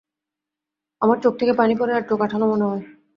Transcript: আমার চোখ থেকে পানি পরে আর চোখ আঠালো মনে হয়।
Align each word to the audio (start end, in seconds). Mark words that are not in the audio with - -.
আমার 1.01 1.17
চোখ 1.23 1.33
থেকে 1.39 1.53
পানি 1.53 1.73
পরে 1.75 1.91
আর 1.93 2.03
চোখ 2.09 2.19
আঠালো 2.21 2.45
মনে 2.45 2.65
হয়। 2.65 2.83